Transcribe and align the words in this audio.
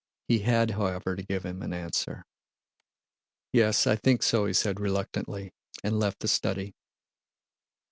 He 0.27 0.39
had, 0.39 0.71
however, 0.71 1.15
to 1.15 1.21
give 1.21 1.45
him 1.45 1.61
an 1.61 1.73
answer. 1.73 2.25
"Yes, 3.53 3.85
I 3.85 3.95
think 3.95 4.23
so," 4.23 4.47
he 4.47 4.53
said 4.53 4.79
reluctantly, 4.79 5.51
and 5.83 5.99
left 5.99 6.21
the 6.21 6.27
study. 6.27 6.73